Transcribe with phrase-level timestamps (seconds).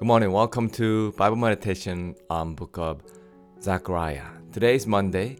[0.00, 0.32] Good morning.
[0.32, 3.02] Welcome to Bible meditation on book of
[3.60, 4.24] Zechariah.
[4.50, 5.36] Today is Monday,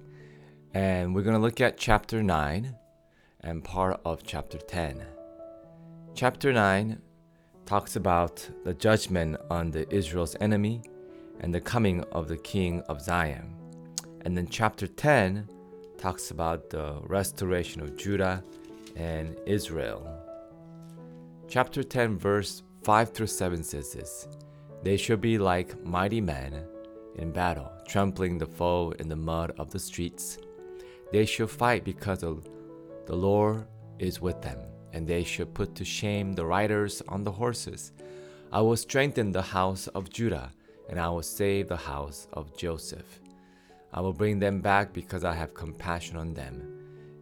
[0.74, 2.76] and we're going to look at chapter 9
[3.40, 5.02] and part of chapter 10.
[6.14, 7.00] Chapter 9
[7.64, 10.82] talks about the judgment on the Israel's enemy
[11.40, 13.56] and the coming of the king of Zion.
[14.26, 15.48] And then chapter 10
[15.96, 18.44] talks about the restoration of Judah
[18.94, 20.06] and Israel.
[21.48, 24.28] Chapter 10 verse 5 through 7 says this
[24.82, 26.64] They shall be like mighty men
[27.16, 30.38] in battle, trampling the foe in the mud of the streets.
[31.12, 33.66] They shall fight because the Lord
[33.98, 34.58] is with them,
[34.92, 37.92] and they shall put to shame the riders on the horses.
[38.52, 40.50] I will strengthen the house of Judah,
[40.88, 43.20] and I will save the house of Joseph.
[43.92, 46.62] I will bring them back because I have compassion on them.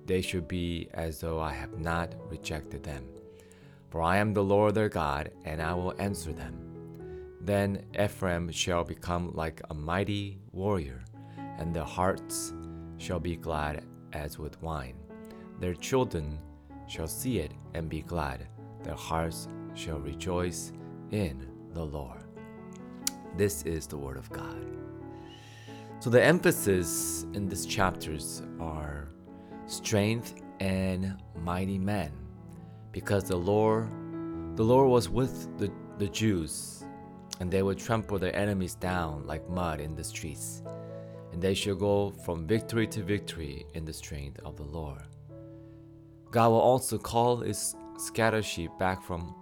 [0.07, 3.05] They shall be as though I have not rejected them.
[3.91, 6.68] For I am the Lord their God, and I will answer them.
[7.41, 11.05] Then Ephraim shall become like a mighty warrior,
[11.59, 12.53] and their hearts
[12.99, 14.97] shall be glad as with wine.
[15.61, 16.39] Their children
[16.87, 18.47] shall see it and be glad.
[18.83, 20.73] Their hearts shall rejoice
[21.11, 22.25] in the Lord.
[23.37, 24.65] This is the word of God.
[26.01, 29.09] So the emphasis in these chapters are
[29.67, 32.13] strength and mighty men
[32.93, 33.89] because the Lord
[34.57, 36.85] the Lord was with the, the Jews
[37.41, 40.63] and they will trample their enemies down like mud in the streets
[41.33, 45.03] and they shall go from victory to victory in the strength of the Lord.
[46.31, 49.35] God will also call his scattered sheep back from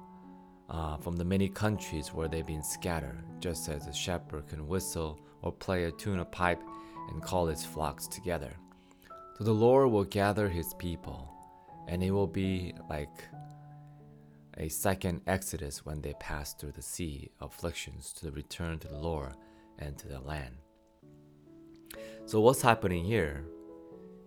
[0.68, 5.20] uh, from the many countries where they've been scattered, just as a shepherd can whistle
[5.42, 6.60] or play a tune of pipe
[7.08, 8.52] and call his flocks together.
[9.38, 11.32] So the Lord will gather his people,
[11.86, 13.22] and it will be like
[14.58, 18.98] a second exodus when they pass through the sea of afflictions to return to the
[18.98, 19.34] Lord
[19.78, 20.56] and to the land.
[22.24, 23.44] So, what's happening here?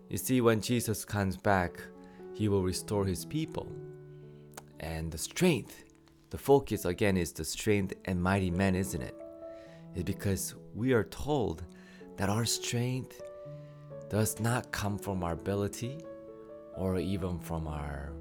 [0.08, 1.80] You see, when Jesus comes back,
[2.34, 3.70] he will restore his people.
[4.80, 5.84] And the strength,
[6.30, 9.14] the focus again is the strength and mighty men, isn't it?
[9.94, 11.62] It's because we are told
[12.16, 13.20] that our strength
[14.08, 15.98] does not come from our ability
[16.76, 18.12] or even from our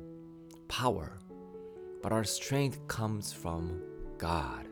[0.67, 1.19] power,
[2.01, 3.81] but our strength comes from
[4.17, 4.67] God.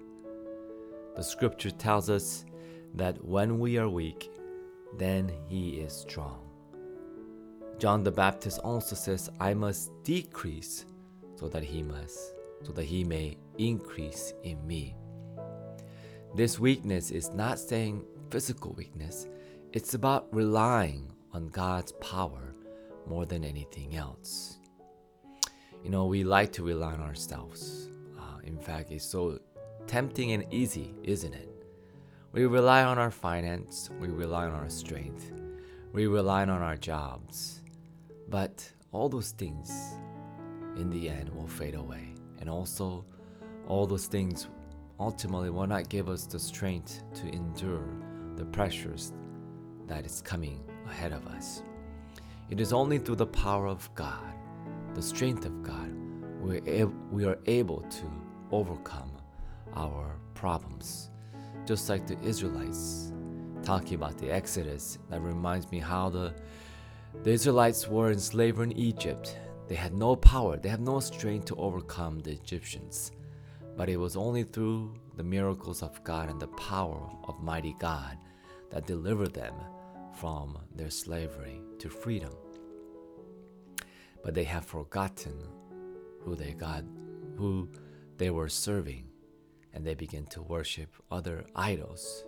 [1.16, 2.46] The scripture tells us
[2.94, 4.30] that when we are weak,
[4.98, 6.40] then He is strong.
[7.80, 10.86] John the Baptist also says, I must decrease
[11.36, 12.34] so that He must,
[12.64, 14.96] so that He may increase in me.
[16.36, 19.28] This weakness is not saying physical weakness,
[19.74, 22.56] it's about relying on God's power
[23.06, 24.60] more than anything else.
[25.88, 27.88] You know, we like to rely on ourselves.
[28.20, 29.40] Uh, in fact, it's so
[29.88, 31.50] tempting and easy, isn't it?
[32.34, 35.32] We rely on our finance, we rely on our strength,
[35.94, 37.62] we rely on our jobs.
[38.28, 39.72] But all those things,
[40.76, 42.10] in the end, will fade away.
[42.42, 43.06] And also,
[43.70, 44.50] all those things
[45.00, 47.88] ultimately will not give us the strength to endure
[48.36, 49.14] the pressures
[49.88, 51.64] that is coming ahead of us.
[52.50, 54.34] It is only through the power of God,
[54.98, 55.94] the strength of God,
[56.42, 58.12] we are able to
[58.52, 59.12] overcome
[59.76, 61.12] our problems.
[61.68, 63.14] Just like the Israelites,
[63.62, 66.34] talking about the Exodus, that reminds me how the,
[67.22, 69.38] the Israelites were in slavery in Egypt.
[69.68, 73.12] They had no power, they had no strength to overcome the Egyptians.
[73.76, 78.18] But it was only through the miracles of God and the power of mighty God
[78.72, 79.54] that delivered them
[80.20, 82.32] from their slavery to freedom.
[84.28, 85.40] But they have forgotten
[86.20, 86.84] who they got,
[87.38, 87.70] who
[88.18, 89.06] they were serving,
[89.74, 92.26] and they begin to worship other idols.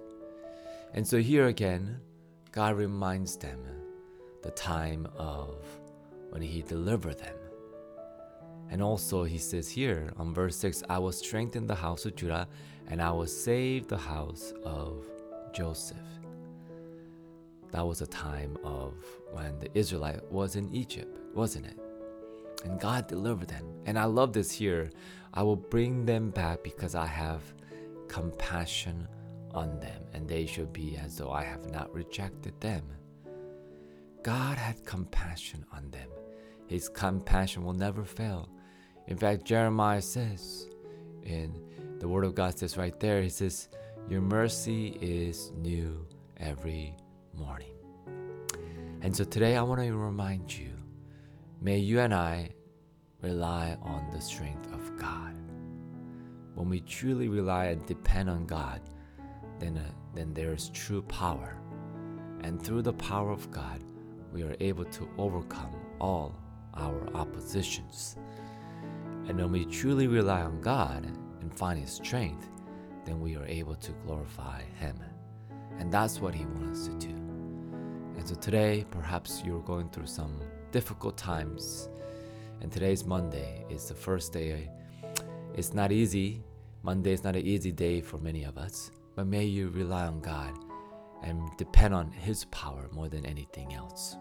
[0.94, 2.00] And so here again,
[2.54, 3.60] God reminds them
[4.44, 5.58] the time of
[6.30, 7.36] when He delivered them.
[8.70, 12.48] And also, He says here on verse 6 I will strengthen the house of Judah
[12.88, 15.04] and I will save the house of
[15.52, 15.98] Joseph.
[17.72, 18.94] That was a time of
[19.34, 21.78] when the Israelite was in Egypt, wasn't it?
[22.64, 23.66] And God delivered them.
[23.86, 24.92] And I love this here.
[25.34, 27.42] I will bring them back because I have
[28.08, 29.08] compassion
[29.54, 32.84] on them, and they shall be as though I have not rejected them.
[34.24, 36.10] God had compassion on them.
[36.68, 38.50] His compassion will never fail.
[39.08, 40.68] In fact, Jeremiah says
[41.24, 41.54] in
[42.00, 43.70] the Word of God says right there, He says,
[44.10, 46.06] Your mercy is new
[46.38, 46.96] every
[47.34, 47.74] morning.
[49.02, 50.72] And so today I want to remind you
[51.62, 52.50] may you and I
[53.22, 55.36] rely on the strength of God.
[56.56, 58.82] when we truly rely and depend on God,
[59.60, 61.56] then, uh, then there is true power.
[62.42, 63.82] And through the power of God,
[64.34, 66.36] we are able to overcome all
[66.76, 68.18] our oppositions.
[69.28, 71.06] And when we truly rely on God
[71.42, 72.50] and find His strength,
[73.06, 75.00] then we are able to glorify Him.
[75.78, 77.16] And that's what He wants us to do.
[78.18, 81.90] And so today, perhaps you're going through some difficult times.
[82.62, 84.70] And today's Monday is the first day.
[85.54, 86.44] It's not easy.
[86.84, 88.92] Monday is not an easy day for many of us.
[89.16, 90.54] But may you rely on God
[91.24, 94.16] and depend on His power more than anything else.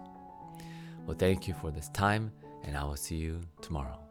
[1.07, 2.33] Well, thank you for this time,
[2.65, 4.08] and I will see you tomorrow.